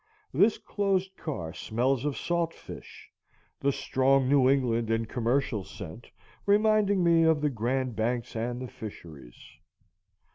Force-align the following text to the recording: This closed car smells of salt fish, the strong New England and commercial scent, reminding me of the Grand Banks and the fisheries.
This 0.33 0.57
closed 0.57 1.15
car 1.15 1.53
smells 1.53 2.05
of 2.05 2.17
salt 2.17 2.55
fish, 2.55 3.11
the 3.59 3.71
strong 3.71 4.27
New 4.27 4.49
England 4.49 4.89
and 4.89 5.07
commercial 5.07 5.63
scent, 5.63 6.09
reminding 6.47 7.03
me 7.03 7.21
of 7.21 7.39
the 7.39 7.51
Grand 7.51 7.95
Banks 7.95 8.35
and 8.35 8.59
the 8.59 8.67
fisheries. 8.67 9.37